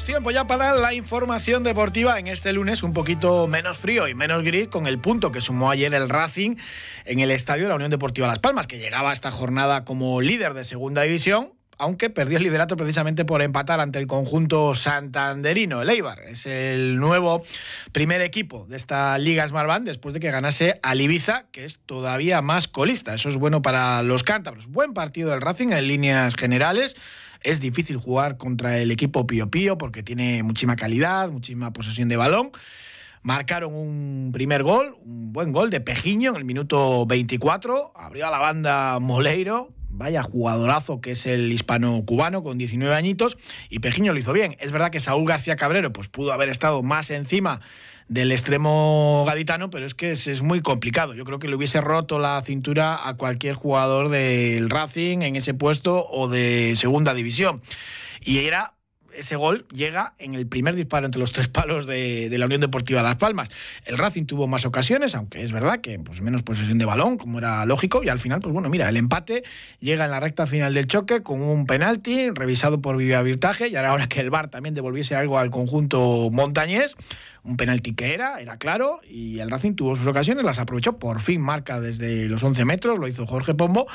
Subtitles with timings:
[0.00, 4.42] Tiempo ya para la información deportiva en este lunes un poquito menos frío y menos
[4.42, 6.56] gris con el punto que sumó ayer el Racing
[7.04, 10.22] en el estadio de la Unión Deportiva Las Palmas, que llegaba a esta jornada como
[10.22, 15.82] líder de segunda división, aunque perdió el liderato precisamente por empatar ante el conjunto santanderino.
[15.82, 17.44] El Eibar es el nuevo
[17.92, 22.40] primer equipo de esta Liga Smartbank después de que ganase al Ibiza, que es todavía
[22.40, 23.14] más colista.
[23.14, 24.68] Eso es bueno para los cántabros.
[24.68, 26.96] Buen partido del Racing en líneas generales.
[27.44, 32.16] Es difícil jugar contra el equipo Pío Pío porque tiene muchísima calidad, muchísima posesión de
[32.16, 32.52] balón.
[33.22, 37.92] Marcaron un primer gol, un buen gol de Pejiño en el minuto 24.
[37.94, 39.72] Abrió a la banda Moleiro.
[39.94, 43.36] Vaya jugadorazo que es el hispano-cubano con 19 añitos.
[43.68, 44.56] Y Pejiño lo hizo bien.
[44.58, 47.60] Es verdad que Saúl García Cabrero pues, pudo haber estado más encima
[48.12, 51.14] del extremo gaditano, pero es que es, muy complicado.
[51.14, 55.54] Yo creo que le hubiese roto la cintura a cualquier jugador del Racing en ese
[55.54, 57.62] puesto o de segunda división.
[58.20, 58.74] Y era
[59.14, 63.02] ese gol llega en el primer disparo entre los tres palos de, la Unión Deportiva
[63.02, 63.50] Las Palmas.
[63.84, 67.38] El Racing tuvo más ocasiones, aunque es verdad que pues, menos posesión de balón, como
[67.38, 69.42] era lógico, y al final, pues bueno, mira, el empate
[69.80, 74.06] llega en la recta final del choque con un penalti revisado por videoavirtaje, y ahora
[74.08, 76.96] que el VAR también devolviese algo al conjunto montañés,
[77.44, 81.20] un penalti que era, era claro, y el Racing tuvo sus ocasiones, las aprovechó, por
[81.20, 83.86] fin marca desde los 11 metros, lo hizo Jorge Pombo,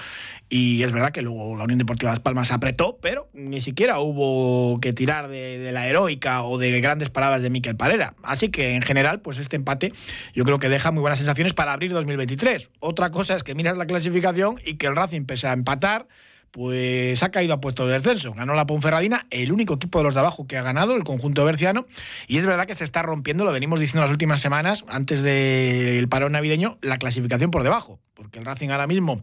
[0.50, 4.80] y es verdad que luego la Unión Deportiva Las Palmas apretó, pero ni siquiera hubo
[4.80, 8.14] que tirar de, la heroica o de grandes paradas de Miquel Parera.
[8.24, 9.94] Así que en general, pues este empate
[10.34, 12.70] yo creo que deja muy buenas sensaciones para abrir 2023.
[12.80, 16.08] Otra cosa es que miras la clasificación y que el Racing pese a empatar,
[16.52, 18.34] pues ha caído a puesto de descenso.
[18.34, 21.44] Ganó la Ponferradina, el único equipo de los de abajo que ha ganado, el conjunto
[21.46, 21.86] berciano,
[22.28, 26.08] y es verdad que se está rompiendo, lo venimos diciendo las últimas semanas, antes del
[26.08, 29.22] parón navideño, la clasificación por debajo, porque el Racing ahora mismo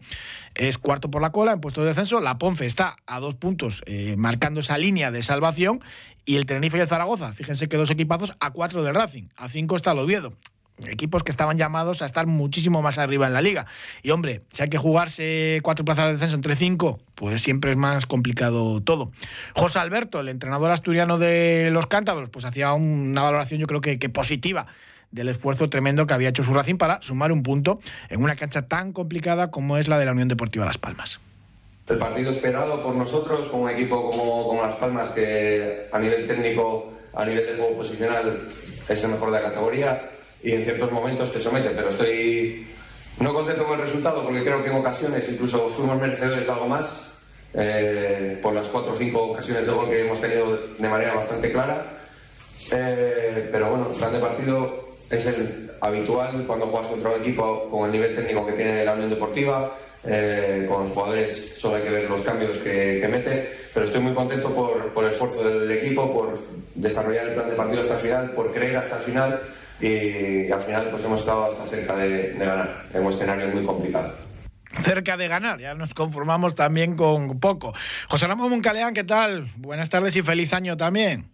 [0.53, 3.83] es cuarto por la cola en puesto de descenso, la Ponfe está a dos puntos
[3.85, 5.81] eh, marcando esa línea de salvación,
[6.27, 9.49] y el Tenerife y el Zaragoza, fíjense que dos equipazos a cuatro del Racing, a
[9.49, 10.33] cinco está el Oviedo
[10.83, 13.65] equipos que estaban llamados a estar muchísimo más arriba en la liga.
[14.03, 17.77] Y hombre, si hay que jugarse cuatro plazas de descenso entre cinco, pues siempre es
[17.77, 19.11] más complicado todo.
[19.53, 23.97] José Alberto, el entrenador asturiano de los cántabros, pues hacía una valoración yo creo que,
[24.09, 24.67] positiva
[25.11, 28.67] del esfuerzo tremendo que había hecho su Racing para sumar un punto en una cancha
[28.67, 31.19] tan complicada como es la de la Unión Deportiva Las Palmas.
[31.87, 36.27] El partido esperado por nosotros, con un equipo como, como Las Palmas, que a nivel
[36.27, 38.47] técnico, a nivel de juego posicional,
[38.89, 40.01] es el mejor de la categoría
[40.45, 42.67] y en ciertos momentos te somete, pero estoy
[43.19, 46.67] no contento con el resultado porque creo que en ocasiones incluso fuimos merecedores de algo
[46.67, 47.23] más
[47.55, 51.51] eh, por las cuatro o cinco ocasiones de gol que hemos tenido de manera bastante
[51.51, 51.97] clara.
[52.71, 57.67] Eh, pero bueno, el plan de partido es el habitual cuando juegas contra un equipo
[57.71, 59.75] con el nivel técnico que tiene la Unión Deportiva.
[60.07, 64.53] Eh, con jugadores solo hay que ver los cambios que, mete, pero estoy muy contento
[64.53, 66.37] por, por el esfuerzo del equipo, por
[66.75, 69.41] desarrollar el plan de partido hasta el final, por creer hasta el final
[69.81, 74.13] y, al final pues hemos estado hasta cerca de, ganar en un escenario muy complicado
[74.83, 75.57] cerca de ganar.
[75.57, 77.73] Ya nos conformamos también con poco.
[78.09, 79.45] José Ramón Moncaleán, ¿qué tal?
[79.55, 81.31] Buenas tardes y feliz año también.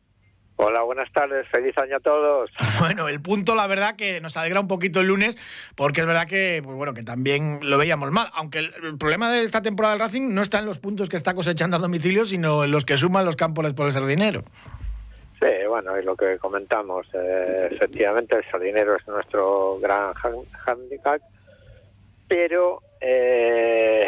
[0.63, 2.51] Hola, buenas tardes, feliz año a todos.
[2.79, 5.35] Bueno, el punto, la verdad, que nos alegra un poquito el lunes,
[5.75, 8.29] porque es verdad que, pues bueno, que también lo veíamos mal.
[8.35, 11.33] Aunque el, problema de esta temporada del Racing no está en los puntos que está
[11.33, 14.43] cosechando a domicilio, sino en los que suman los campos por el sardinero.
[15.41, 20.13] Sí, bueno, y lo que comentamos, eh, efectivamente el sardinero es nuestro gran
[20.67, 21.19] handicap,
[22.27, 24.03] pero eh,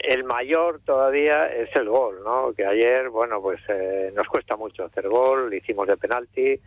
[0.04, 2.54] el mayor todavía es el gol, ¿no?
[2.54, 6.58] Que ayer, bueno, pues eh, nos cuesta mucho hacer gol, hicimos de penalti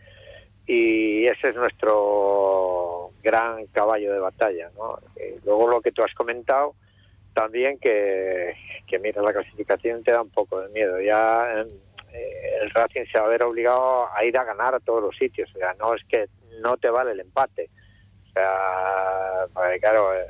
[0.68, 5.00] y ese es nuestro gran caballo de batalla, ¿no?
[5.16, 6.76] Y luego lo que tú has comentado,
[7.34, 8.54] también que,
[8.86, 11.00] que mira, la clasificación te da un poco de miedo.
[11.00, 11.64] Ya
[12.12, 15.16] eh, el Racing se va a ver obligado a ir a ganar a todos los
[15.16, 15.50] sitios.
[15.54, 16.26] O sea, no es que
[16.60, 17.70] no te vale el empate.
[18.28, 20.26] O sea, claro, eh,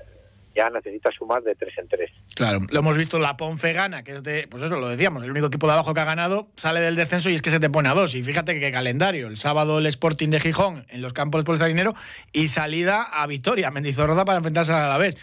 [0.55, 2.11] ya necesitas sumar de tres en tres.
[2.34, 5.31] Claro, lo hemos visto la Ponfe gana, que es de, pues eso lo decíamos, el
[5.31, 7.70] único equipo de abajo que ha ganado, sale del descenso y es que se te
[7.70, 8.14] pone a dos.
[8.14, 11.69] Y fíjate que calendario, el sábado el Sporting de Gijón en los campos por el
[11.69, 11.94] dinero
[12.32, 15.17] y salida a Victoria, Mendizorroza para enfrentarse a la vez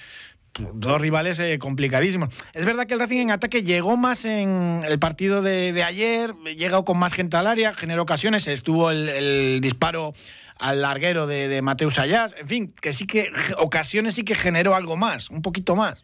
[0.74, 2.34] dos rivales eh, complicadísimos.
[2.54, 6.86] Es verdad que el Racing en ataque llegó más en el partido de, ayer, llegó
[6.86, 10.14] con más gente al área, generó ocasiones, estuvo el, disparo
[10.60, 14.76] al larguero de, de Mateus Ayas, en fin, que sí que ocasiones sí que generó
[14.76, 16.04] algo más, un poquito más.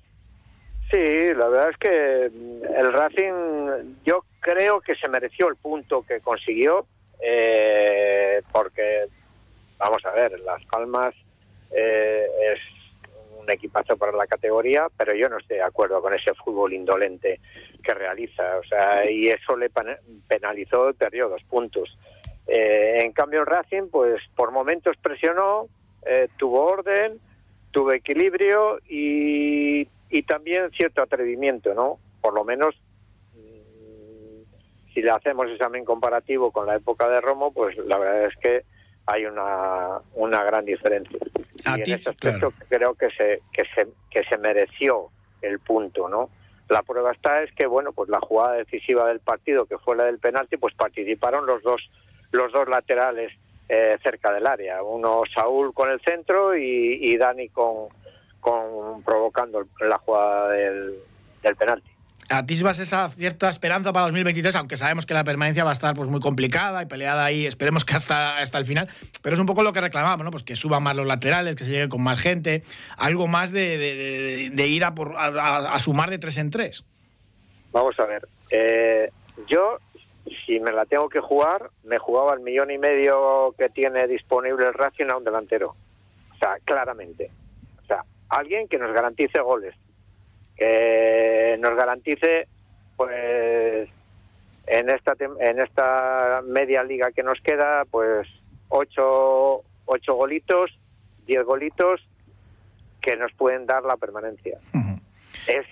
[0.91, 6.19] Sí, la verdad es que el Racing yo creo que se mereció el punto que
[6.19, 6.85] consiguió,
[7.21, 9.07] eh, porque,
[9.77, 11.15] vamos a ver, Las Palmas
[11.71, 12.74] eh, es
[13.45, 17.39] un equipazo para la categoría, pero yo no estoy de acuerdo con ese fútbol indolente
[17.83, 19.69] que realiza, o sea, y eso le
[20.27, 21.97] penalizó, perdió dos puntos.
[22.47, 25.67] Eh, en cambio, el Racing, pues por momentos presionó,
[26.05, 27.19] eh, tuvo orden,
[27.71, 31.99] tuvo equilibrio y, y también cierto atrevimiento, ¿no?
[32.21, 32.75] Por lo menos
[33.33, 38.35] mm, si le hacemos examen comparativo con la época de Romo, pues la verdad es
[38.37, 38.63] que
[39.07, 41.19] hay una, una gran diferencia.
[41.65, 45.09] y en ese aspecto creo que se, que, se, que se mereció
[45.41, 46.29] el punto, ¿no?
[46.69, 50.05] La prueba está es que, bueno, pues la jugada decisiva del partido, que fue la
[50.05, 51.89] del penalti, pues participaron los dos,
[52.31, 53.31] los dos laterales
[53.69, 54.81] eh, cerca del área.
[54.81, 57.89] Uno Saúl con el centro y, y Dani con,
[58.39, 60.95] con provocando la jugada del,
[61.43, 61.94] del penalti
[62.29, 66.09] atisbas esa cierta esperanza para 2023, aunque sabemos que la permanencia va a estar pues
[66.09, 68.89] muy complicada y peleada ahí, esperemos que hasta, hasta el final,
[69.21, 70.31] pero es un poco lo que reclamamos, ¿no?
[70.31, 72.63] Pues que suban más los laterales, que se llegue con más gente,
[72.97, 76.83] algo más de, ir a, por, a, sumar de tres en tres.
[77.71, 79.11] Vamos a ver, eh,
[79.47, 79.79] yo
[80.45, 84.65] si me la tengo que jugar, me jugaba el millón y medio que tiene disponible
[84.65, 85.75] el Racing a un delantero,
[86.33, 87.29] o sea, claramente,
[87.83, 89.75] o sea, alguien que nos garantice goles
[90.55, 92.47] que nos garantice
[92.95, 93.89] pues
[94.67, 98.27] en esta en esta media liga que nos queda pues
[98.69, 100.71] ocho, ocho golitos
[101.25, 102.01] diez golitos
[103.01, 104.59] que nos pueden dar la permanencia.
[105.47, 105.65] Es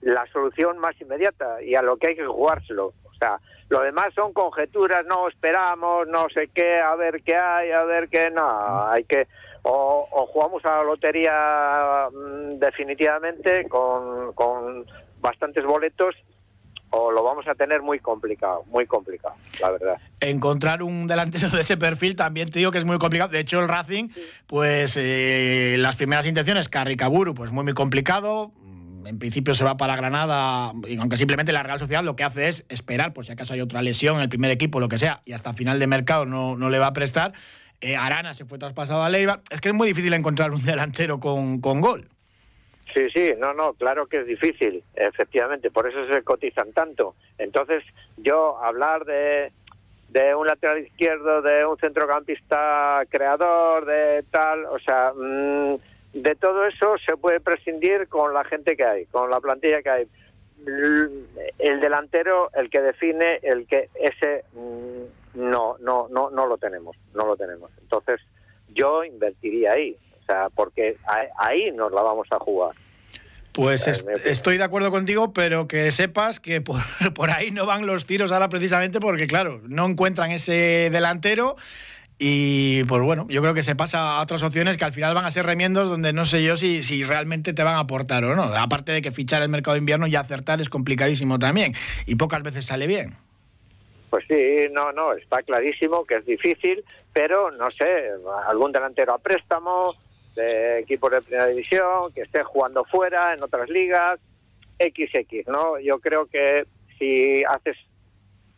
[0.00, 2.92] la solución más inmediata y a lo que hay que jugárselo.
[3.04, 7.72] O sea lo demás son conjeturas no esperamos no sé qué a ver qué hay
[7.72, 9.26] a ver qué no hay que
[9.68, 14.86] o, jugamos a la lotería mm, definitivamente con, con
[15.20, 16.14] bastantes boletos
[16.90, 19.96] o lo vamos a tener muy complicado, muy complicado, la verdad.
[20.20, 23.30] Encontrar un delantero de ese perfil también te digo que es muy complicado.
[23.30, 24.08] De hecho, el Racing,
[24.46, 28.52] pues eh, las primeras intenciones, Carricaburu, pues muy, muy complicado.
[29.04, 32.64] En principio se va para Granada, aunque simplemente la Real Sociedad lo que hace es
[32.68, 35.32] esperar, por si acaso hay otra lesión en el primer equipo, lo que sea, y
[35.32, 37.32] hasta final de mercado no, no le va a prestar.
[37.80, 39.40] Eh, Arana se fue traspasado a Leiva.
[39.50, 42.08] Es que es muy difícil encontrar un delantero con, con gol.
[42.94, 47.14] Sí, sí, no, no, claro que es difícil, efectivamente, por eso se cotizan tanto.
[47.36, 47.84] Entonces,
[48.16, 49.52] yo hablar de,
[50.08, 55.76] de un lateral izquierdo, de un centrocampista creador, de tal, o sea, mm,
[56.14, 59.90] de todo eso se puede prescindir con la gente que hay, con la plantilla que
[59.90, 60.06] hay.
[61.58, 66.96] El delantero, el que define, el que ese mm, no, no, no, no lo tenemos,
[67.14, 67.70] no lo tenemos.
[67.80, 68.20] Entonces,
[68.74, 70.96] yo invertiría ahí, o sea, porque
[71.38, 72.72] ahí nos la vamos a jugar.
[73.52, 76.82] Pues estoy de acuerdo contigo, pero que sepas que por,
[77.14, 81.56] por, ahí no van los tiros ahora precisamente porque, claro, no encuentran ese delantero
[82.18, 85.26] y, pues bueno, yo creo que se pasa a otras opciones que al final van
[85.26, 88.34] a ser remiendos donde no sé yo si, si realmente te van a aportar o
[88.34, 88.44] no.
[88.44, 91.74] Aparte de que fichar el mercado de invierno y acertar es complicadísimo también
[92.06, 93.14] y pocas veces sale bien.
[94.16, 96.82] Pues sí, no, no, está clarísimo que es difícil,
[97.12, 98.12] pero no sé,
[98.46, 99.94] algún delantero a préstamo
[100.34, 104.18] de equipos de primera división, que esté jugando fuera, en otras ligas,
[104.78, 105.78] XX, ¿no?
[105.80, 106.64] Yo creo que
[106.98, 107.76] si haces,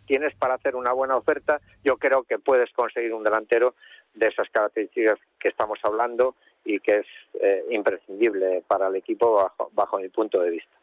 [0.07, 3.75] tienes para hacer una buena oferta, yo creo que puedes conseguir un delantero
[4.15, 7.07] de esas características que estamos hablando y que es
[7.43, 10.77] eh, imprescindible para el equipo bajo, bajo mi punto de vista.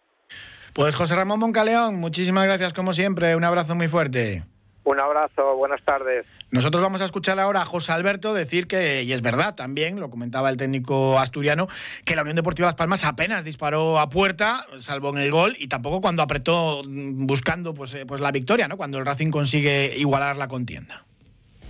[0.74, 4.44] Pues José Ramón Moncaleón, muchísimas gracias como siempre, un abrazo muy fuerte.
[4.86, 6.28] Un abrazo, buenas tardes.
[6.52, 10.12] Nosotros vamos a escuchar ahora a José Alberto decir que, y es verdad también, lo
[10.12, 11.68] comentaba el técnico asturiano,
[12.06, 15.70] que la Unión Deportiva Las Palmas apenas disparó a puerta, salvo en el gol, y
[15.70, 18.78] tampoco cuando apretó mm, buscando pues, eh, pues la victoria, ¿no?
[18.78, 21.04] cuando el Racing consigue igualar la contienda.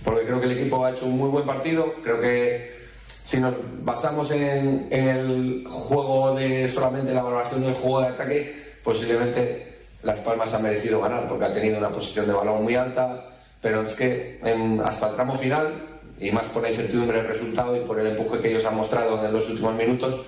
[0.04, 2.76] Porque creo que el equipo ha hecho un muy buen partido, creo que
[3.24, 8.76] si nos basamos en, en el juego de solamente la valoración del juego de ataque,
[8.84, 13.30] posiblemente las Palmas ha merecido ganar porque ha tenido una posición de balón muy alta,
[13.60, 14.40] pero es que
[14.84, 15.72] hasta el tramo final,
[16.20, 19.24] y más por la incertidumbre del resultado y por el empuje que ellos han mostrado
[19.24, 20.24] en los últimos minutos,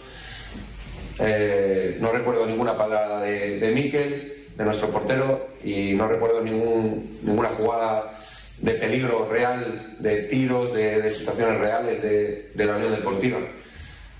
[1.20, 7.18] eh, no recuerdo ninguna palabra de, de Miquel, de nuestro portero, y no recuerdo ningún,
[7.22, 8.18] ninguna jugada
[8.60, 13.38] de peligro real, de tiros, de, situaciones reales de, de la Unión Deportiva.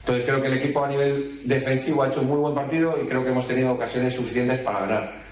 [0.01, 3.07] Entonces creo que el equipo a nivel defensivo ha hecho un muy buen partido y
[3.09, 5.28] creo que hemos tenido ocasiones suficientes para ganar.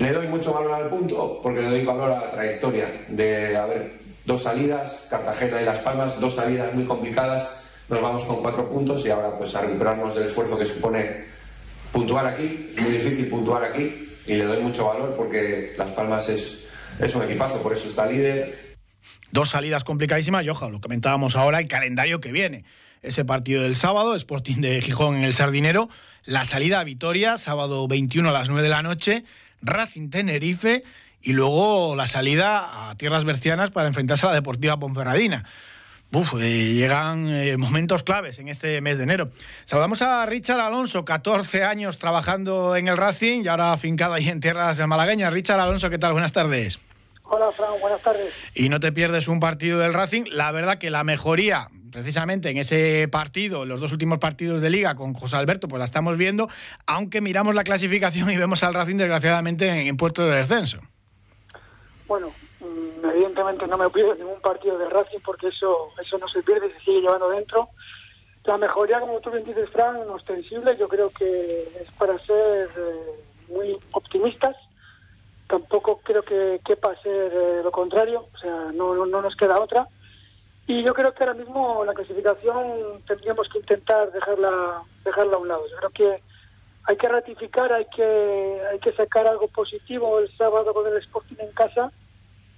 [0.00, 3.92] Le doy mucho valor al punto porque le doy valor a la trayectoria de haber
[4.24, 9.04] dos salidas, Cartagena y Las Palmas, dos salidas muy complicadas, nos vamos con cuatro puntos
[9.04, 11.24] y ahora pues a recuperarnos del esfuerzo que supone
[11.92, 16.30] puntuar aquí, es muy difícil puntuar aquí y le doy mucho valor porque Las Palmas
[16.30, 18.78] es, es un equipazo, por eso está líder.
[19.32, 22.64] Dos salidas complicadísimas y ojo, lo comentábamos ahora, el calendario que viene.
[23.02, 25.90] Ese partido del sábado, Sporting de Gijón en el Sardinero,
[26.24, 29.24] la salida a Vitoria, sábado 21 a las 9 de la noche,
[29.62, 30.84] Racing Tenerife
[31.22, 35.44] y luego la salida a tierras bercianas para enfrentarse a la Deportiva Ponferradina.
[36.12, 39.30] Uf, eh, llegan eh, momentos claves en este mes de enero.
[39.64, 44.40] Saludamos a Richard Alonso, 14 años trabajando en el Racing y ahora afincado ahí en
[44.40, 45.32] tierras malagueñas.
[45.32, 46.12] Richard Alonso, ¿qué tal?
[46.12, 46.80] Buenas tardes.
[47.22, 48.34] Hola, Fran, buenas tardes.
[48.56, 50.24] Y no te pierdes un partido del Racing.
[50.32, 54.94] La verdad que la mejoría, precisamente en ese partido, los dos últimos partidos de liga
[54.94, 56.48] con José Alberto, pues la estamos viendo,
[56.86, 60.78] aunque miramos la clasificación y vemos al Racing desgraciadamente en puesto de descenso.
[62.06, 62.28] Bueno,
[62.60, 66.72] mm, evidentemente no me pierdo ningún partido de Racing porque eso eso no se pierde,
[66.72, 67.68] se sigue llevando dentro.
[68.44, 73.22] La mejoría, como tú bien dices, Fran, ostensible, yo creo que es para ser eh,
[73.48, 74.56] muy optimistas.
[75.46, 79.60] Tampoco creo que quepa ser eh, lo contrario, o sea, no, no, no nos queda
[79.60, 79.86] otra.
[80.70, 85.48] Y yo creo que ahora mismo la clasificación tendríamos que intentar dejarla dejarla a un
[85.48, 85.66] lado.
[85.66, 86.22] Yo creo que
[86.84, 91.40] hay que ratificar, hay que hay que sacar algo positivo el sábado con el Sporting
[91.40, 91.90] en casa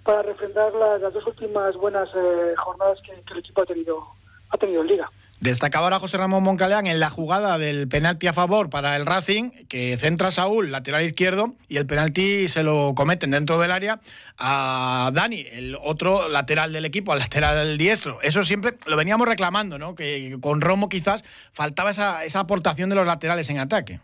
[0.04, 4.06] para refrendar las, dos últimas buenas eh, jornadas que, el equipo ha tenido
[4.50, 5.10] ha tenido en Liga.
[5.42, 9.50] Destacaba ahora José Ramón Moncaleán en la jugada del penalti a favor para el Racing,
[9.68, 13.98] que centra Saúl, lateral izquierdo, y el penalti se lo cometen dentro del área
[14.38, 18.18] a Dani, el otro lateral del equipo, al lateral diestro.
[18.22, 19.96] Eso siempre lo veníamos reclamando, ¿no?
[19.96, 23.98] Que con Romo quizás faltaba esa, esa aportación de los laterales en ataque.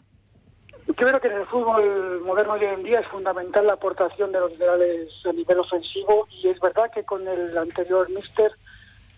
[0.88, 4.32] Yo creo que en el fútbol moderno de hoy en día es fundamental la aportación
[4.32, 8.50] de los laterales a nivel ofensivo y es verdad que con el anterior Mister,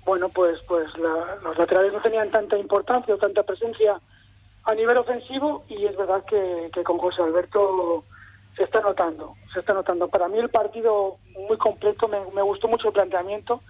[0.04, 4.00] bueno, pues pues los laterales no tenían tanta importancia o tanta presencia
[4.64, 8.04] a nivel ofensivo y es verdad que, con José Alberto
[8.57, 10.09] se está notando, se está notando.
[10.09, 11.16] Para mí el partido
[11.49, 13.62] muy completo, me, me gustó mucho el planteamiento,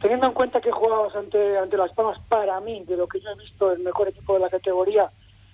[0.00, 3.30] teniendo en cuenta que jugabas ante, ante Las Palmas, para mí, de lo que yo
[3.30, 5.10] he visto, el mejor equipo de la categoría,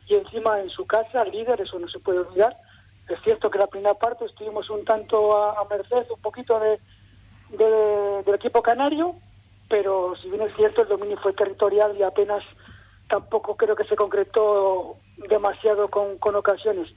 [0.09, 2.57] y encima en su casa, líder, eso no se puede olvidar.
[3.09, 6.79] Es cierto que la primera parte estuvimos un tanto a, merced, un poquito de,
[7.50, 9.14] del equipo canario,
[9.73, 12.45] pero si bien es cierto, el dominio fue territorial y apenas
[13.09, 14.99] tampoco creo que se concretó
[15.31, 16.93] demasiado con, ocasiones.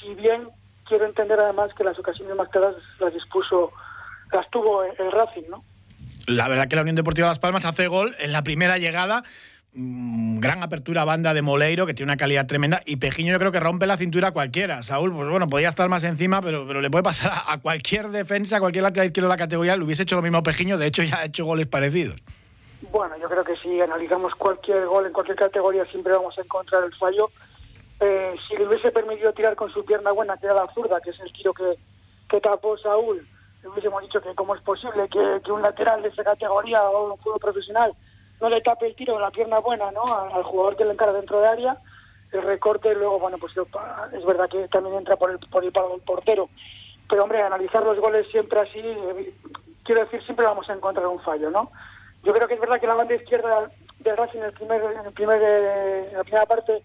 [0.00, 0.48] Si bien
[0.88, 3.72] quiero entender además que las ocasiones más claras las dispuso,
[4.32, 5.62] las tuvo el Racing, ¿no?
[6.26, 9.22] La verdad que la Unión Deportiva Las Palmas hace gol en la primera llegada
[9.76, 13.58] gran apertura banda de Moleiro, que tiene una calidad tremenda, y Pejiño yo creo que
[13.58, 14.82] rompe la cintura a cualquiera.
[14.84, 18.58] Saúl, pues bueno, podía estar más encima, pero, pero le puede pasar a, cualquier defensa,
[18.58, 21.02] a cualquier lateral izquierdo de la categoría, le hubiese hecho lo mismo Pejiño, de hecho
[21.02, 22.16] ya ha hecho goles parecidos.
[22.92, 26.84] Bueno, yo creo que si analizamos cualquier gol en cualquier categoría siempre vamos a encontrar
[26.84, 27.30] el fallo.
[27.98, 31.10] Eh, si le hubiese permitido tirar con su pierna buena, que era la zurda, que
[31.10, 31.76] es el tiro que,
[32.28, 33.26] que tapó Saúl,
[33.62, 37.14] le hubiésemos dicho que cómo es posible que, que un lateral de esa categoría o
[37.14, 37.94] un fútbol profesional
[38.44, 40.02] no le tape el tiro la pierna buena ¿no?
[40.04, 41.78] al, jugador que le encara dentro de área,
[42.30, 45.90] el recorte luego, bueno, pues es verdad que también entra por el, por el palo
[45.90, 46.50] del portero.
[47.08, 48.82] Pero hombre, analizar los goles siempre así,
[49.82, 51.70] quiero decir, siempre vamos a encontrar un fallo, ¿no?
[52.22, 53.70] Yo creo que es verdad que la banda izquierda
[54.00, 56.82] de Racing en, el primer, en, el primer, eh, la primera parte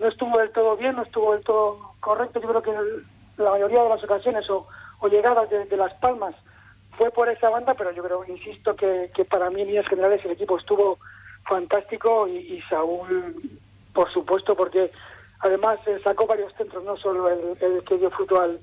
[0.00, 2.40] no estuvo del todo bien, no estuvo del todo correcto.
[2.40, 2.72] Yo creo que
[3.36, 4.66] la mayoría de las ocasiones o,
[5.08, 6.34] llegadas de Las Palmas
[6.98, 10.20] fue por esa banda, pero yo creo, insisto, que, que para mí en líneas generales
[10.24, 10.98] el equipo estuvo
[11.48, 13.36] fantástico y, Saúl,
[13.94, 14.90] por supuesto, porque
[15.38, 18.60] además eh, sacó varios centros, no solo el, que dio fruto al,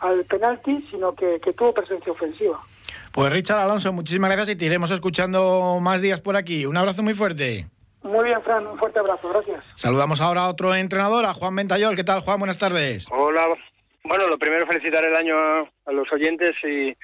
[0.00, 2.58] al penalti, sino que, tuvo presencia ofensiva.
[3.12, 6.64] Pues Richard Alonso, muchísimas gracias y te iremos escuchando más días por aquí.
[6.64, 7.66] Un abrazo muy fuerte.
[8.02, 9.64] Muy bien, Fran, un fuerte abrazo, gracias.
[9.74, 11.96] Saludamos ahora a otro entrenador, a Juan Ventayol.
[11.96, 12.38] ¿Qué tal, Juan?
[12.38, 13.06] Buenas tardes.
[13.10, 13.46] Hola,
[14.08, 16.96] bueno, lo primero felicitar el año a, los oyentes y,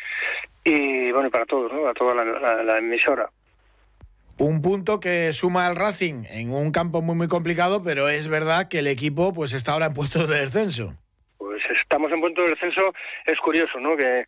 [0.65, 1.87] y, bueno, para todos, ¿no?
[1.87, 3.29] A toda la, emisora.
[4.39, 8.69] Un punto que suma al Racing en un campo muy muy complicado, pero es verdad
[8.69, 10.95] que el equipo pues está ahora en puestos de descenso.
[11.39, 12.93] Pues estamos en puestos de descenso,
[13.27, 13.97] es curioso, ¿no?
[13.97, 14.25] Que,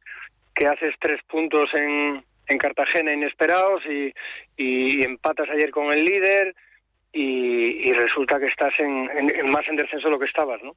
[0.54, 4.12] que haces tres puntos en, en Cartagena inesperados y,
[4.56, 6.54] y empatas ayer con el líder
[7.18, 9.08] y, resulta que estás en,
[9.50, 10.76] más en descenso de lo que estabas, ¿no?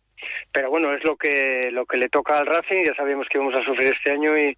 [0.53, 3.55] Pero bueno, es lo que lo que le toca al Racing, ya sabíamos que íbamos
[3.55, 4.55] a sufrir este año y,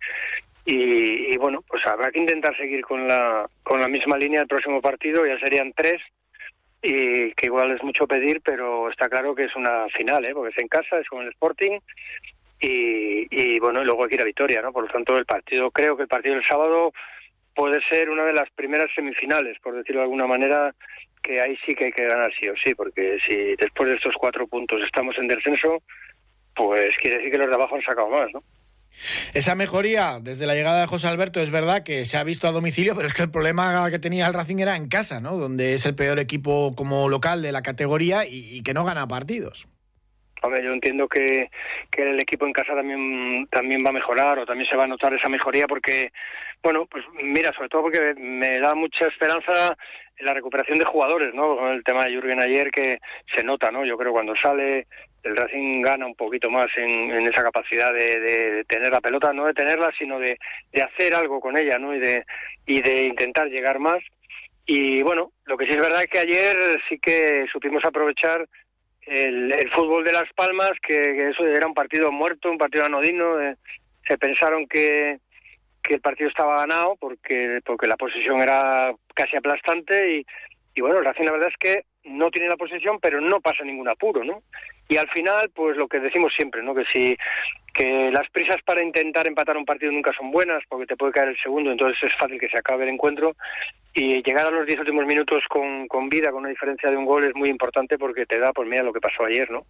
[0.66, 4.80] y, bueno, pues habrá que intentar seguir con la con la misma línea el próximo
[4.80, 6.02] partido, ya serían tres
[6.84, 10.34] y que igual es mucho pedir, pero está claro que es una final, ¿eh?
[10.34, 11.80] porque es en casa, es con el Sporting
[12.60, 14.72] y, y bueno, y luego hay que ir a Vitoria, ¿no?
[14.72, 16.94] Por lo tanto, el partido, creo que el partido del sábado
[17.56, 20.74] puede ser una de las primeras semifinales, por decirlo de alguna manera,
[21.22, 24.16] que ahí sí que hay que ganar sí o sí, porque si después de estos
[24.20, 25.82] cuatro puntos estamos en descenso,
[26.56, 28.44] pues quiere decir que los de abajo han sacado más, ¿no?
[29.34, 32.52] Esa mejoría desde la llegada de José Alberto es verdad que se ha visto a
[32.52, 35.38] domicilio, pero es que el problema que tenía el Racing era en casa, ¿no?
[35.38, 39.68] Donde es el peor equipo como local de la categoría y, que no gana partidos.
[40.42, 41.50] Hombre, yo entiendo que,
[41.92, 44.88] que el equipo en casa también también va a mejorar o también se va a
[44.88, 46.12] notar esa mejoría porque,
[46.64, 49.78] bueno, pues mira, sobre todo porque me da mucha esperanza
[50.20, 51.58] la recuperación de jugadores, ¿no?
[51.58, 53.00] Con el tema de Jürgen ayer que
[53.36, 53.86] se nota, ¿no?
[53.86, 54.88] Yo creo cuando sale
[55.24, 59.32] el Racing gana un poquito más en, en esa capacidad de, de, tener la pelota,
[59.34, 60.38] no de tenerla, sino de,
[60.72, 61.94] de hacer algo con ella, ¿no?
[61.94, 62.26] Y de,
[62.66, 64.00] y de intentar llegar más.
[64.66, 66.56] Y bueno, lo que sí es verdad es que ayer
[66.90, 68.48] sí que supimos aprovechar
[69.04, 73.40] el, el fútbol de Las Palmas, que, eso era un partido muerto, un partido anodino.
[73.42, 73.56] Eh,
[74.08, 75.20] se pensaron que,
[75.82, 80.26] que el partido estaba ganado porque, porque la posición era casi aplastante y,
[80.76, 83.64] y bueno, el Racing la verdad es que no tiene la posesión, pero no pasa
[83.64, 84.42] ningún apuro, ¿no?
[84.88, 86.74] Y al final, pues lo que decimos siempre, ¿no?
[86.74, 87.16] Que si
[87.74, 91.30] que las prisas para intentar empatar un partido nunca son buenas, porque te puede caer
[91.30, 93.36] el segundo, entonces es fácil que se acabe el encuentro.
[93.94, 97.06] Y llegar a los diez últimos minutos con, con vida, con una diferencia de un
[97.06, 99.66] gol, es muy importante porque te da, pues mira lo que pasó ayer, ¿no?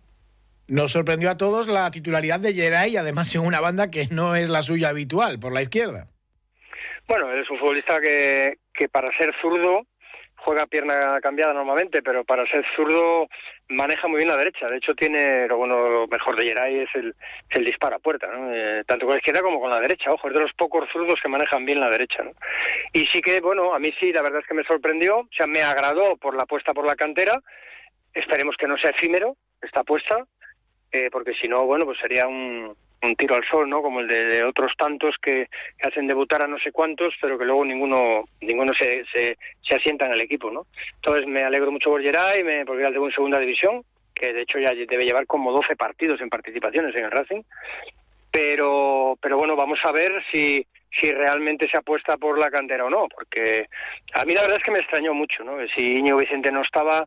[0.67, 4.47] Nos sorprendió a todos la titularidad de Geray, además en una banda que no es
[4.47, 6.07] la suya habitual, por la izquierda.
[7.07, 9.85] Bueno, es un futbolista que, que para ser zurdo
[10.37, 13.27] juega pierna cambiada normalmente, pero para ser zurdo
[13.71, 14.67] maneja muy bien la derecha.
[14.67, 17.15] De hecho, tiene lo bueno, mejor de Geray es el,
[17.49, 18.51] el disparo a puerta, ¿no?
[18.53, 20.11] Eh, tanto con la izquierda como con la derecha.
[20.11, 22.23] Ojo, es de los pocos zurdos que manejan bien la derecha.
[22.23, 22.31] ¿no?
[22.93, 25.19] Y sí que, bueno, a mí sí, la verdad es que me sorprendió.
[25.19, 27.41] O sea, me agradó por la apuesta por la cantera.
[28.13, 30.25] Esperemos que no sea efímero esta apuesta,
[30.91, 33.81] eh, porque si no, bueno, pues sería un, un tiro al sol, ¿no?
[33.81, 35.47] Como el de, otros tantos que,
[35.83, 40.05] hacen debutar a no sé cuántos, pero que luego ninguno ninguno se, se, se asienta
[40.05, 40.67] en el equipo, ¿no?
[40.95, 44.41] Entonces me alegro mucho por Geray, me, porque era de en segunda división, que de
[44.41, 47.41] hecho ya debe llevar como 12 partidos en participaciones en el Racing.
[48.31, 50.65] Pero, pero bueno, vamos a ver si,
[50.97, 53.67] si realmente se apuesta por la cantera o no, porque
[54.13, 55.57] a mí la verdad es que me extrañó mucho, ¿no?
[55.75, 57.05] Si Iñigo Vicente no estaba,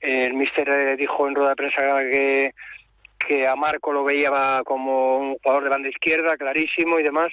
[0.00, 1.80] el míster dijo en rueda de prensa
[2.10, 2.52] que
[3.26, 7.28] que a Marco lo veía como un jugador de banda izquierda clarísimo y demás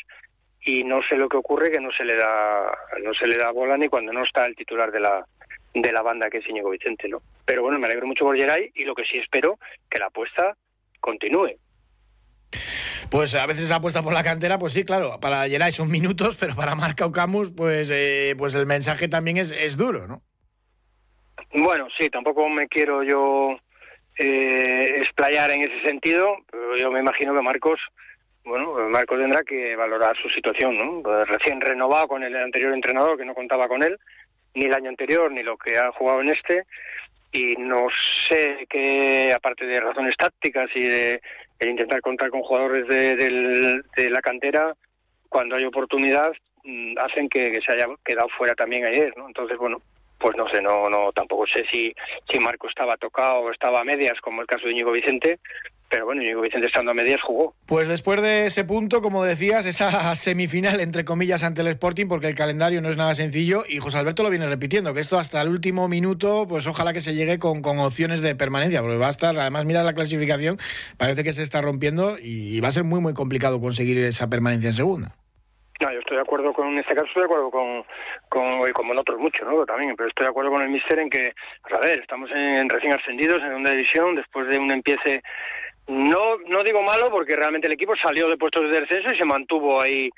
[0.65, 2.71] y no sé lo que ocurre que no se le da
[3.03, 5.25] no se le da bola ni cuando no está el titular de la
[5.73, 8.71] de la banda que es Íñigo Vicente no pero bueno me alegro mucho por Geray
[8.75, 10.56] y lo que sí espero que la apuesta
[10.99, 11.58] continúe
[13.10, 16.56] pues a veces apuesta por la cantera, pues sí, claro, para Geray son minutos, pero
[16.56, 20.23] para Marca Ocamus, pues, eh, pues el mensaje también es, es duro, ¿no?
[21.53, 23.56] Bueno, sí, tampoco me quiero yo
[24.17, 27.80] eh, explayar en ese sentido, pero yo me imagino que Marcos,
[28.43, 31.02] bueno, Marcos tendrá que valorar su situación, ¿no?
[31.02, 33.97] Pues recién renovado con el anterior entrenador que no contaba con él,
[34.54, 36.65] ni el año anterior, ni lo que ha jugado en este,
[37.32, 37.88] y no
[38.30, 41.21] sé qué, aparte de razones tácticas y de
[41.69, 43.15] intentar contar con jugadores de,
[43.95, 44.76] de, la cantera,
[45.30, 46.32] cuando hay oportunidad,
[46.63, 49.28] mm, hacen que, que, se haya quedado fuera también ayer, ¿no?
[49.28, 49.82] Entonces, bueno,
[50.23, 51.93] pues no sé, no, no, tampoco sé si,
[52.31, 55.41] si Marco estaba tocado o estaba a medias, como el caso de Íñigo Vicente,
[55.89, 57.53] pero bueno, Íñigo Vicente estando a medias jugó.
[57.65, 62.27] Pues después de ese punto, como decías, esa semifinal, entre comillas, ante el Sporting, porque
[62.27, 65.41] el calendario no es nada sencillo, y José Alberto lo viene repitiendo, que esto hasta
[65.41, 69.07] el último minuto, pues ojalá que se llegue con, con opciones de permanencia, porque va
[69.07, 70.57] a estar, además mira la clasificación,
[70.95, 74.69] parece que se está rompiendo y va a ser muy, muy complicado conseguir esa permanencia
[74.69, 75.15] en segunda.
[75.79, 77.83] No, yo estoy de acuerdo con, en este caso estoy de acuerdo con,
[78.29, 79.65] con como en otros muchos, ¿no?
[79.65, 82.69] También, pero estoy de acuerdo con el Mister en que, pues a ver, estamos en,
[82.69, 85.23] recién ascendidos en segunda división, después de un empiece,
[85.88, 89.25] no, no digo malo, porque realmente el equipo salió de puestos de descenso y se
[89.25, 90.09] mantuvo ahí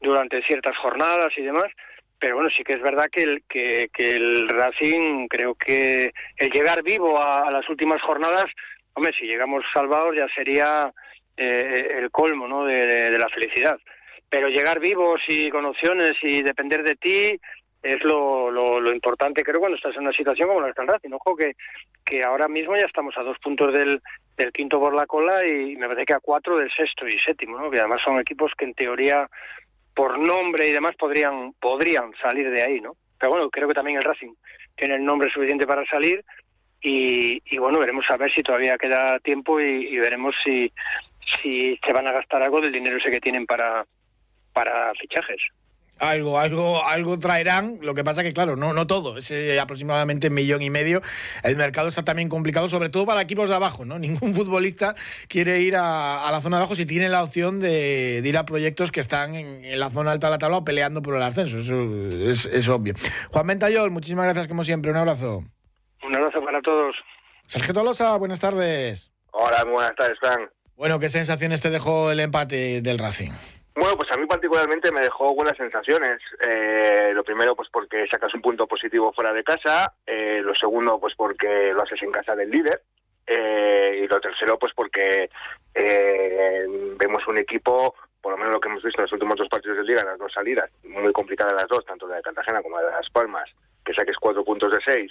[0.00, 1.66] durante ciertas jornadas y demás,
[2.18, 6.50] pero bueno, sí que es verdad que el, que, que el Racing, creo que el
[6.50, 8.46] llegar vivo a, las últimas jornadas,
[8.94, 10.92] hombre, si llegamos salvados ya sería
[11.36, 12.64] eh, el colmo, ¿no?
[12.64, 13.78] de la felicidad
[14.34, 17.40] pero llegar vivos y con opciones y depender de ti
[17.80, 21.12] es lo, lo, importante, creo, cuando estás en una situación como la de Racing.
[21.12, 21.52] Ojo que,
[22.04, 24.02] que ahora mismo ya estamos a dos puntos del,
[24.36, 27.56] del quinto por la cola y me parece que a cuatro del sexto y séptimo,
[27.60, 27.70] ¿no?
[27.70, 29.28] que además son equipos que en teoría,
[29.94, 32.80] por nombre y demás, podrían, podrían salir de ahí.
[32.80, 32.96] ¿no?
[33.20, 34.34] Pero bueno, creo que también el Racing
[34.74, 36.24] tiene el nombre suficiente para salir
[36.80, 40.72] y, y bueno, veremos a ver si todavía queda tiempo y, y veremos si,
[41.40, 43.86] si se van a gastar algo del dinero ese que tienen para
[44.54, 45.40] para fichajes.
[46.00, 47.78] Algo, algo, algo traerán.
[47.80, 49.16] Lo que pasa que, claro, no, no todo.
[49.16, 51.02] Es eh, aproximadamente un millón y medio.
[51.42, 53.98] El mercado está también complicado, sobre todo para equipos de abajo, ¿no?
[54.00, 54.94] Ningún futbolista
[55.28, 58.90] quiere ir a, la zona de abajo si tiene la opción de, ir a proyectos
[58.90, 61.58] que están en, la zona alta de la tabla o peleando por el ascenso.
[61.58, 61.84] Eso
[62.28, 62.94] es, es obvio.
[63.30, 64.90] Juan Ventayol, muchísimas gracias como siempre.
[64.90, 65.44] Un abrazo.
[66.02, 66.96] Un abrazo para todos.
[67.46, 69.12] Sergio Tolosa, buenas tardes.
[69.30, 70.50] Hola, muy buenas tardes, Frank.
[70.76, 73.30] Bueno, ¿qué sensaciones te dejó el empate del Racing?
[73.76, 76.20] Bueno, pues a mí particularmente me dejó buenas sensaciones.
[76.40, 79.92] Eh, lo primero, pues porque sacas un punto positivo fuera de casa.
[80.06, 82.82] Eh, lo segundo, pues porque lo haces en casa del líder.
[83.26, 85.28] Eh, y lo tercero, pues porque
[86.96, 89.78] vemos un equipo, por lo menos lo que hemos visto en los últimos dos partidos
[89.78, 92.86] de liga, las dos salidas, muy complicadas las dos, tanto la de Cartagena como la
[92.86, 93.50] de Las Palmas,
[93.84, 95.10] que saques cuatro puntos de seis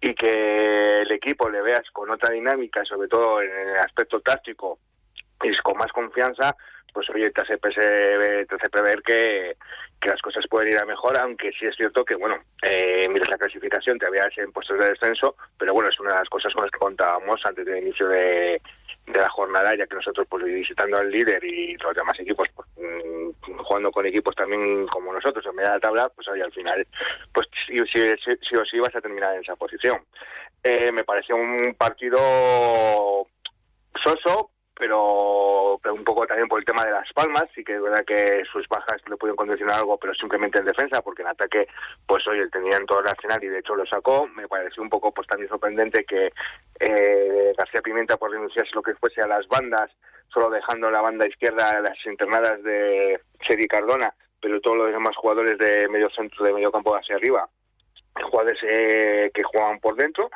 [0.00, 4.78] y que el equipo le veas con otra dinámica, sobre todo en el aspecto táctico
[5.42, 6.56] y con más confianza,
[6.94, 9.56] pues oye, te hace, te hace prever que,
[10.00, 13.28] que, las cosas pueden ir a mejor, aunque sí es cierto que, bueno, eh, miras
[13.28, 16.54] la clasificación, te habías en puestos de descenso, pero bueno, es una de las cosas
[16.54, 18.62] con las que contábamos antes del inicio de,
[19.06, 22.68] de la jornada, ya que nosotros, pues visitando al líder y los demás equipos, pues,
[22.76, 26.52] mm, jugando con equipos también como nosotros en media de la tabla, pues oye, al
[26.52, 26.86] final,
[27.32, 29.98] pues sí, sí, sí, o sí vas a terminar en esa posición.
[30.62, 32.18] Eh, me pareció un partido
[34.02, 38.04] soso, pero, un poco también por el tema de las palmas, sí que es verdad
[38.04, 41.68] que sus bajas le pudieron condicionar algo, pero simplemente en defensa, porque en ataque,
[42.06, 44.26] pues hoy él tenía en todo el arsenal y de hecho lo sacó.
[44.28, 46.32] Me pareció un poco pues también sorprendente que
[46.80, 49.90] eh, García Pimienta por renunciarse lo que fuese a las bandas,
[50.28, 55.56] solo dejando la banda izquierda las internadas de Seri Cardona, pero todos los demás jugadores
[55.58, 57.48] de medio centro, de medio campo hacia arriba,
[58.22, 60.30] jugadores eh, que jugaban por dentro.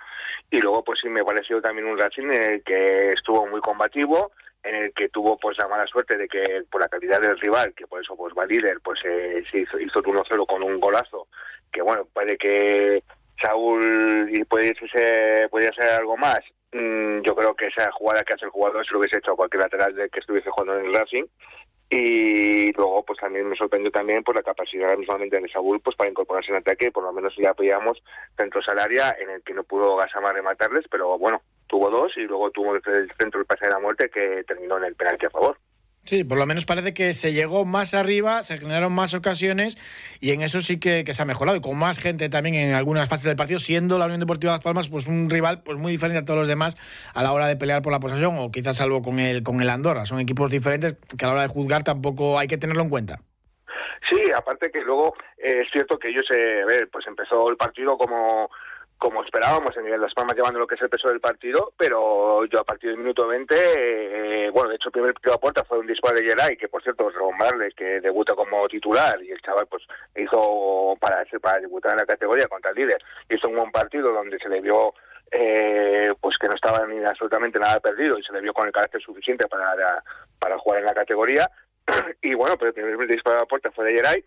[0.51, 4.33] Y luego pues sí me pareció también un Racing en el que estuvo muy combativo
[4.65, 7.73] en el que tuvo pues la mala suerte de que por la calidad del rival
[7.77, 11.29] que por eso pues va líder pues eh, se hizo, hizo 1-0 con un golazo
[11.71, 13.05] que bueno puede que
[13.41, 16.41] Saúl y puede ser, podría ser algo más.
[16.73, 19.37] Mm, yo creo que esa jugada que hace el jugador se lo hubiese hecho a
[19.37, 21.25] cualquier lateral de que estuviese jugando en el Racing
[21.91, 26.11] y luego pues también me sorprendió también por la capacidad mismamente de Saúl pues para
[26.11, 28.03] incorporarse en ataque por lo menos ya apoyamos
[28.37, 32.23] centros al área en el que no pudo Gasama rematarles pero bueno tuvo dos y
[32.23, 32.83] luego tuvo el
[33.19, 35.57] centro el pase de la muerte que terminó en el penalti a favor
[36.05, 39.77] Sí, por lo menos parece que se llegó más arriba, se generaron más ocasiones
[40.21, 43.09] y en eso sí que, se ha mejorado y con más gente también en algunas
[43.09, 46.21] fases del partido, siendo la Unión Deportiva Las Palmas pues un rival pues muy diferente
[46.21, 46.77] a todos los demás
[47.13, 49.69] a la hora de pelear por la posesión o quizás salvo con el con el
[49.69, 52.89] Andorra, son equipos diferentes que a la hora de juzgar tampoco hay que tenerlo en
[52.89, 53.21] cuenta.
[54.09, 58.51] Sí, aparte que luego eh, es cierto que ellos, eh, pues empezó el partido como
[58.99, 62.61] como esperábamos en Las Palmas llevando lo que es el peso del partido, pero yo
[62.61, 65.79] a partir del minuto 20, eh, bueno, de hecho el primer tiro a puerta fue
[65.79, 69.69] un disparo de Geray, que por cierto, Rombarle, que debuta como titular, y el chaval
[69.69, 69.85] pues
[70.17, 74.39] hizo para, para debutar en la categoría contra el líder, hizo un buen partido donde
[74.39, 74.93] se le vio
[75.31, 78.73] eh, pues que no estaba ni absolutamente nada perdido y se le vio con el
[78.73, 80.03] carácter suficiente para,
[80.41, 81.49] para jugar en la categoría,
[82.23, 84.25] y bueno, pero el primer disparo a puerta fue de Geray,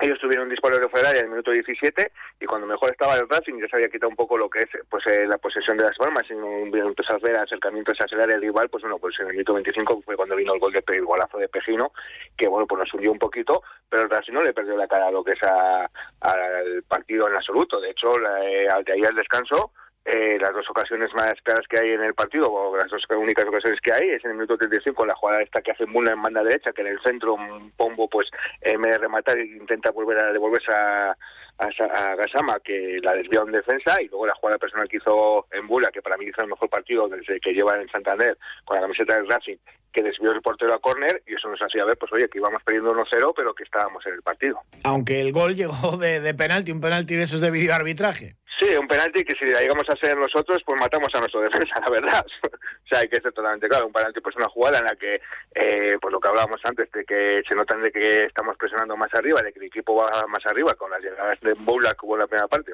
[0.00, 3.28] ellos tuvieron un disparo de fuera en el minuto 17 y cuando mejor estaba el
[3.28, 5.84] Racing ya se había quitado un poco lo que es pues eh, la posesión de
[5.84, 9.26] las formas y empezó a ver acercamientos hacia el área rival, pues bueno, pues en
[9.26, 11.92] el minuto 25 fue cuando vino el gol de el golazo de Pejino,
[12.36, 15.08] que bueno, pues nos subió un poquito, pero el Racing no le perdió la cara
[15.08, 17.80] a lo que es al partido en absoluto.
[17.80, 19.72] De hecho, eh, al de ahí al descanso,
[20.04, 23.46] eh, las dos ocasiones más claras que hay en el partido, o las dos únicas
[23.46, 26.12] ocasiones que hay, es en el minuto 35 con la jugada esta que hace Mula
[26.12, 27.36] en banda derecha, que en el centro
[27.76, 28.28] Pombo, pues
[28.62, 31.16] en vez de rematar, intenta volver a devolverse a,
[31.58, 35.66] a, Gasama, que la desvía en defensa, y luego la jugada personal que hizo en
[35.66, 38.82] Bula, que para mí hizo el mejor partido desde que lleva en Santander, con la
[38.82, 39.58] camiseta del Racing,
[39.92, 42.62] que desvió el portero a córner, y eso nos hacía ver, pues oye, que íbamos
[42.62, 44.60] perdiendo 1-0, pero que estábamos en el partido.
[44.84, 48.36] Aunque el gol llegó de, de penalti, un penalti de esos de videoarbitraje.
[48.60, 51.90] Sí, un penalti que si llegamos a ser nosotros, pues matamos a nuestro defensa, la
[51.90, 52.26] verdad.
[52.44, 53.86] o sea, hay que ser totalmente claro.
[53.86, 55.14] Un penalti pues una jugada en la que,
[55.54, 59.12] eh, pues lo que hablábamos antes, de que se notan de que estamos presionando más
[59.14, 62.16] arriba, de que el equipo va más arriba con las llegadas de Boula que hubo
[62.16, 62.72] en la primera parte.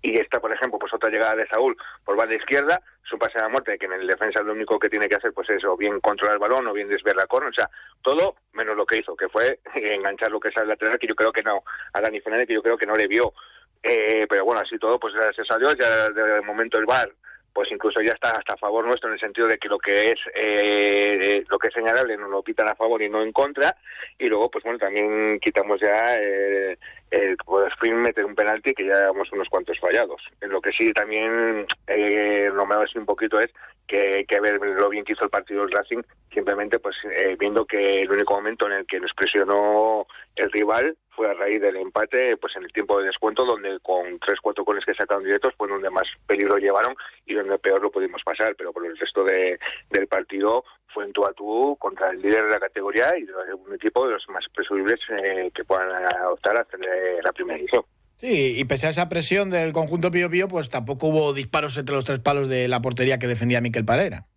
[0.00, 3.42] Y esta, por ejemplo, pues otra llegada de Saúl por banda izquierda, su pase a
[3.42, 5.76] la muerte, que en el defensa lo único que tiene que hacer pues es o
[5.76, 7.68] bien controlar el balón o bien desviar la corona, o sea,
[8.00, 11.14] todo menos lo que hizo, que fue enganchar lo que es al lateral, que yo
[11.14, 11.62] creo que no,
[11.92, 13.34] a Dani Fernández, que yo creo que no le vio
[13.82, 17.10] eh, pero bueno, así todo, pues gracias a Dios, ya de momento el VAR
[17.54, 20.12] pues incluso ya está hasta a favor nuestro en el sentido de que lo que
[20.12, 23.76] es eh, lo que es señalable nos lo pitan a favor y no en contra
[24.18, 26.78] y luego pues bueno también quitamos ya eh,
[27.12, 30.22] el pues, meter un penalti que ya llevamos unos cuantos fallados.
[30.40, 33.50] Lo que sí también eh, lo es un poquito es
[33.86, 37.64] que, que ver lo bien que hizo el partido del Racing, simplemente pues eh, viendo
[37.64, 41.76] que el único momento en el que nos presionó el rival fue a raíz del
[41.76, 45.54] empate pues en el tiempo de descuento donde con tres cuatro goles que sacaron directos
[45.58, 46.94] fue donde más peligro llevaron
[47.26, 48.54] y donde peor lo pudimos pasar.
[48.56, 49.58] Pero por el resto de,
[49.90, 53.74] del partido fue en tú a tú contra el líder de la categoría y un
[53.74, 55.90] equipo de los más presumibles eh, que puedan
[56.26, 57.84] optar a tener la primera edición
[58.22, 61.96] Sí, y pese a esa presión del conjunto Pío Pío, pues tampoco hubo disparos entre
[61.96, 64.28] los tres palos de la portería que defendía Miquel Parera.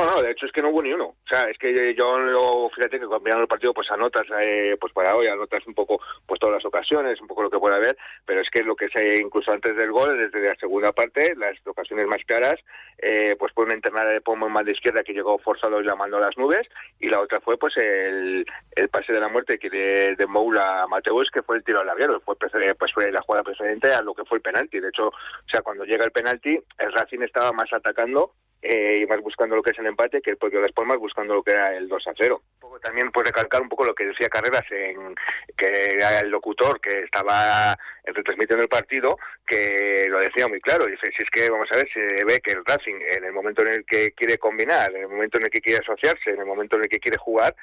[0.00, 1.04] No, no, de hecho es que no hubo ni uno.
[1.08, 5.14] O sea, es que yo, fíjate que cambiando el partido, pues anotas, eh, pues para
[5.14, 8.40] hoy, anotas un poco, pues todas las ocasiones, un poco lo que puede haber, pero
[8.40, 12.06] es que lo que se, incluso antes del gol, desde la segunda parte, las ocasiones
[12.06, 12.56] más claras,
[12.98, 15.94] eh, pues fue una internada de Pomo en de izquierda que llegó forzado y la
[15.94, 16.66] mandó a las nubes,
[16.98, 20.82] y la otra fue, pues, el, el pase de la muerte que de, de Moula
[20.82, 24.02] a Mateus, que fue el tiro al labiero, fue, pues fue la jugada precedente a
[24.02, 24.80] lo que fue el penalti.
[24.80, 29.06] De hecho, o sea, cuando llega el penalti, el Racing estaba más atacando eh, y
[29.06, 31.52] más buscando lo que es el empate que el propio Las Palmas buscando lo que
[31.52, 32.42] era el 2 a 0.
[32.82, 35.14] También puede recalcar un poco lo que decía Carreras, en,
[35.56, 40.86] que era el locutor que estaba retransmitiendo el partido, que lo decía muy claro.
[40.86, 43.62] Dice, si es que, vamos a ver, se ve que el Racing, en el momento
[43.62, 46.46] en el que quiere combinar, en el momento en el que quiere asociarse, en el
[46.46, 47.54] momento en el que quiere jugar,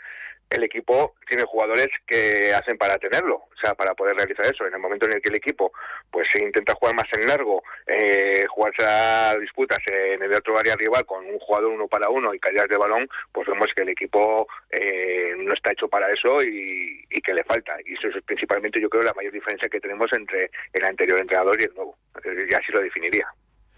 [0.49, 4.65] el equipo tiene jugadores que hacen para tenerlo, o sea, para poder realizar eso.
[4.65, 5.71] En el momento en el que el equipo
[6.09, 10.75] pues se intenta jugar más en largo, eh, jugarse a disputas en el otro área
[10.75, 13.89] rival con un jugador uno para uno y caídas de balón, pues vemos que el
[13.89, 17.75] equipo eh, no está hecho para eso y, y, que le falta.
[17.85, 21.59] Y eso es principalmente, yo creo, la mayor diferencia que tenemos entre el anterior entrenador
[21.59, 21.97] y el nuevo.
[22.23, 23.27] Y así lo definiría.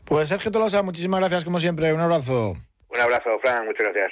[0.05, 1.93] Pues Sergio Tolosa, muchísimas gracias como siempre.
[1.93, 2.55] Un abrazo.
[2.89, 3.65] Un abrazo, Fran.
[3.65, 4.11] Muchas gracias.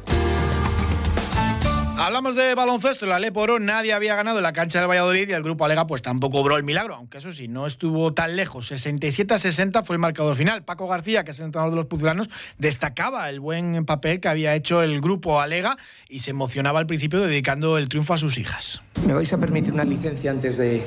[2.03, 5.43] Hablamos de baloncesto, la Leporo nadie había ganado en la cancha del Valladolid y el
[5.43, 8.69] grupo Alega pues tampoco obró el milagro, aunque eso sí, no estuvo tan lejos.
[8.69, 10.63] 67 a 60 fue el marcador final.
[10.63, 14.55] Paco García, que es el entrenador de los puzulanos, destacaba el buen papel que había
[14.55, 15.77] hecho el grupo Alega
[16.09, 18.81] y se emocionaba al principio dedicando el triunfo a sus hijas.
[19.05, 20.81] Me vais a permitir una licencia antes de,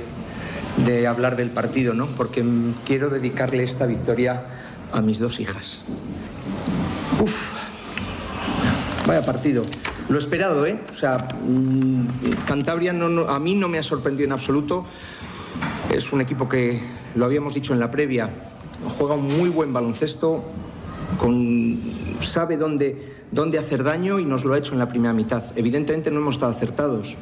[0.84, 2.08] de hablar del partido, ¿no?
[2.08, 2.44] Porque
[2.84, 4.42] quiero dedicarle esta victoria
[4.92, 5.80] a mis dos hijas.
[7.20, 7.52] Uf,
[9.06, 9.62] vaya partido.
[10.08, 10.80] Lo esperado, ¿eh?
[10.90, 14.84] O sea, mm, Cantabria no, a mí no me ha sorprendido en absoluto.
[15.90, 16.82] Es un equipo que,
[17.14, 18.30] lo habíamos dicho en la previa,
[18.98, 20.44] juega un muy buen baloncesto,
[21.18, 21.80] con,
[22.20, 25.44] sabe dónde, dónde hacer daño y nos lo ha hecho en la primera mitad.
[25.56, 27.16] Evidentemente no hemos estado acertados.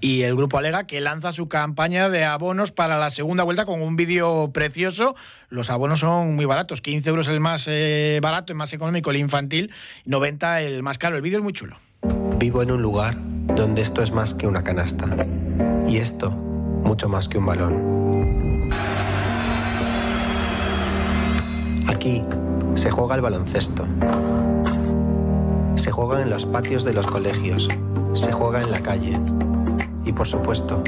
[0.00, 3.82] Y el grupo alega que lanza su campaña de abonos para la segunda vuelta con
[3.82, 5.16] un vídeo precioso.
[5.48, 9.16] Los abonos son muy baratos, 15 euros el más eh, barato, el más económico, el
[9.16, 9.72] infantil,
[10.04, 11.16] 90 el más caro.
[11.16, 11.78] El vídeo es muy chulo.
[12.02, 13.16] Vivo en un lugar
[13.56, 15.06] donde esto es más que una canasta
[15.86, 18.70] y esto mucho más que un balón.
[21.88, 22.22] Aquí
[22.74, 23.84] se juega el baloncesto.
[25.74, 27.68] Se juega en los patios de los colegios.
[28.14, 29.18] Se juega en la calle.
[30.04, 30.82] Y por supuesto,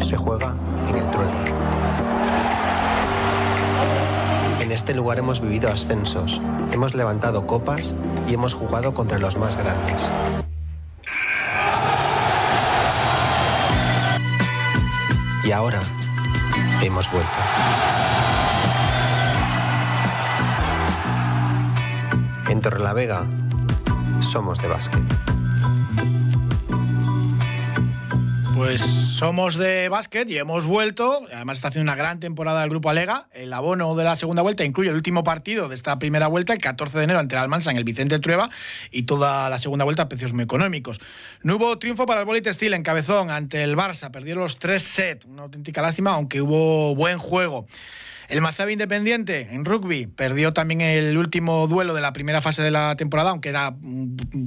[0.00, 0.54] se juega
[0.88, 1.67] en el trueno.
[4.78, 7.96] Este lugar hemos vivido ascensos, hemos levantado copas
[8.28, 10.08] y hemos jugado contra los más grandes.
[15.42, 15.80] Y ahora
[16.80, 17.38] hemos vuelto.
[22.48, 23.26] En Torrelavega
[24.20, 25.02] somos de básquet.
[28.58, 31.22] Pues somos de básquet y hemos vuelto.
[31.32, 33.28] Además está haciendo una gran temporada el Grupo Alega.
[33.32, 36.58] El abono de la segunda vuelta incluye el último partido de esta primera vuelta, el
[36.58, 38.50] 14 de enero ante el Almansa en el Vicente Trueba
[38.90, 41.00] y toda la segunda vuelta a precios muy económicos.
[41.44, 44.10] No hubo triunfo para el Boli Textil en Cabezón ante el Barça.
[44.10, 45.24] Perdieron los tres sets.
[45.26, 47.68] Una auténtica lástima, aunque hubo buen juego.
[48.28, 52.70] El Mazabi Independiente en rugby perdió también el último duelo de la primera fase de
[52.70, 53.74] la temporada, aunque era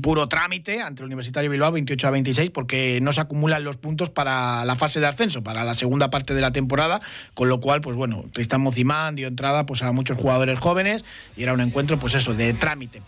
[0.03, 4.11] puro trámite ante el Universitario Bilbao 28 a 26, porque no se acumulan los puntos
[4.11, 7.01] para la fase de ascenso, para la segunda parte de la temporada,
[7.33, 11.03] con lo cual, pues bueno, Tristán Mozimán dio entrada pues, a muchos jugadores jóvenes
[11.35, 13.01] y era un encuentro, pues eso, de trámite.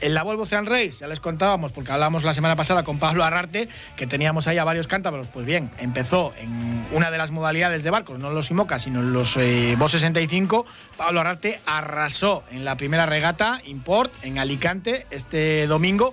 [0.00, 3.22] En la Volvo Ocean Race, ya les contábamos, porque hablábamos la semana pasada con Pablo
[3.22, 5.26] Arrarte, que teníamos ahí a varios cántabros.
[5.26, 9.36] Pues bien, empezó en una de las modalidades de barcos, no los IMOCA, sino los
[9.36, 9.76] eh,
[10.20, 10.66] 65.
[10.96, 16.12] Pablo Arrarte arrasó en la primera regata Import en Alicante este domingo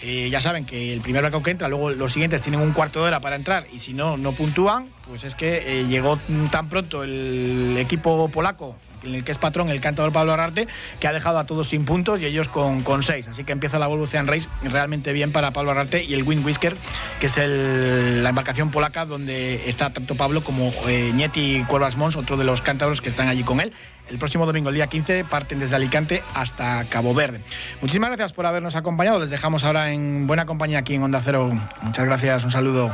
[0.00, 3.00] Eh, ya saben que el primer barco que entra, luego los siguientes tienen un cuarto
[3.00, 6.20] de hora para entrar y si no, no puntúan, pues es que eh, llegó
[6.52, 8.76] tan pronto el equipo polaco
[9.08, 10.68] en el que es patrón el cantador Pablo Ararte,
[11.00, 13.28] que ha dejado a todos sin puntos y ellos con, con seis.
[13.28, 16.76] Así que empieza la Evolution Race realmente bien para Pablo Ararte y el Wind Whisker,
[17.20, 22.36] que es la embarcación polaca donde está tanto Pablo como eh, Nieti Cuervas Mons, otro
[22.36, 23.72] de los cántabros que están allí con él.
[24.08, 27.40] El próximo domingo, el día 15, parten desde Alicante hasta Cabo Verde.
[27.82, 29.18] Muchísimas gracias por habernos acompañado.
[29.18, 31.50] Les dejamos ahora en buena compañía aquí en Onda Cero.
[31.82, 32.90] Muchas gracias, un saludo.